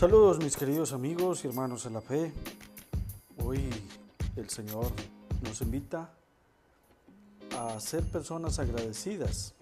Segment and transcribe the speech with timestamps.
[0.00, 2.32] Saludos mis queridos amigos y hermanos en la fe.
[3.44, 3.68] Hoy
[4.34, 4.90] el Señor
[5.42, 6.10] nos invita
[7.54, 9.52] a ser personas agradecidas.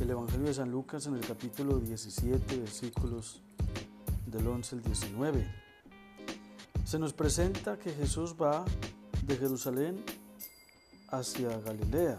[0.00, 3.40] El Evangelio de San Lucas en el capítulo 17, versículos
[4.26, 5.48] del 11 al 19.
[6.84, 8.64] Se nos presenta que Jesús va
[9.22, 10.04] de Jerusalén
[11.12, 12.18] hacia Galilea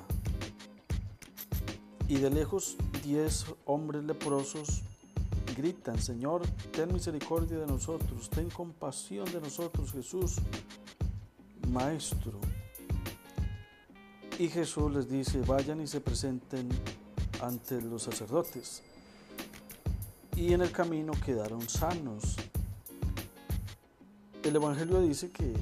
[2.07, 4.83] y de lejos diez hombres leprosos
[5.55, 10.35] gritan, Señor, ten misericordia de nosotros, ten compasión de nosotros, Jesús,
[11.69, 12.39] Maestro.
[14.39, 16.69] Y Jesús les dice, vayan y se presenten
[17.41, 18.83] ante los sacerdotes.
[20.35, 22.35] Y en el camino quedaron sanos.
[24.43, 25.53] El Evangelio dice que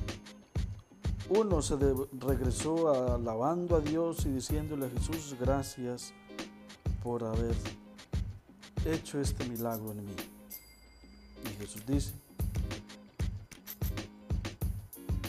[1.30, 1.76] uno se
[2.20, 6.14] regresó alabando a Dios y diciéndole a Jesús gracias
[7.02, 7.56] por haber
[8.86, 10.16] hecho este milagro en mí.
[11.44, 12.14] Y Jesús dice,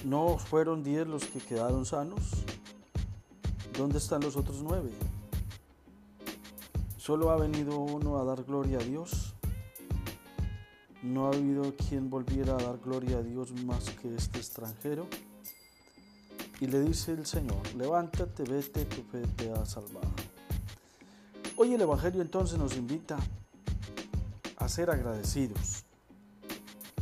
[0.05, 2.21] ¿no fueron diez los que quedaron sanos?
[3.77, 4.91] ¿Dónde están los otros nueve?
[6.97, 9.35] Solo ha venido uno a dar gloria a Dios.
[11.03, 15.07] No ha habido quien volviera a dar gloria a Dios más que este extranjero.
[16.61, 20.09] Y le dice el Señor, levántate, vete, tu fe te ha salvado.
[21.59, 23.19] Hoy el Evangelio entonces nos invita
[24.67, 25.85] a ser agradecidos.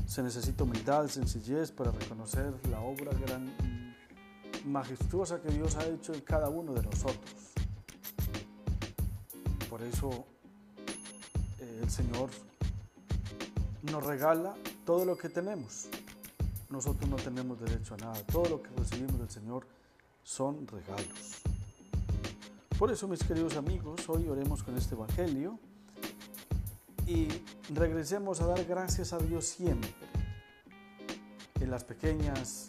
[0.07, 3.97] Se necesita humildad, sencillez para reconocer la obra gran,
[4.67, 7.55] majestuosa que Dios ha hecho en cada uno de nosotros.
[9.71, 10.27] Por eso
[11.59, 12.29] eh, el Señor
[13.91, 15.89] nos regala todo lo que tenemos.
[16.69, 18.23] Nosotros no tenemos derecho a nada.
[18.31, 19.67] Todo lo que recibimos del Señor
[20.23, 21.41] son regalos.
[22.79, 25.59] Por eso, mis queridos amigos, hoy oremos con este Evangelio
[27.07, 27.29] y
[27.73, 29.91] regresemos a dar gracias a Dios siempre.
[31.61, 32.69] En las pequeñas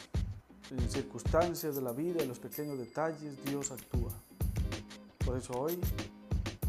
[0.89, 4.11] circunstancias de la vida, en los pequeños detalles, Dios actúa.
[5.25, 5.79] Por eso hoy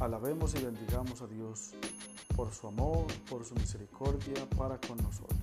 [0.00, 1.74] alabemos y bendigamos a Dios
[2.34, 5.38] por su amor, por su misericordia para con nosotros.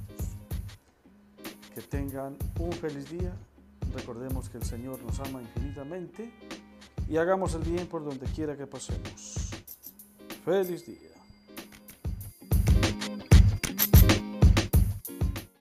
[1.74, 3.34] Que tengan un feliz día.
[3.94, 6.32] Recordemos que el Señor nos ama infinitamente
[7.08, 9.52] y hagamos el bien por donde quiera que pasemos.
[10.44, 11.13] Feliz día.